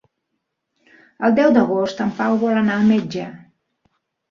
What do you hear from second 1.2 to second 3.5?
El deu d'agost en Pau vol anar al metge.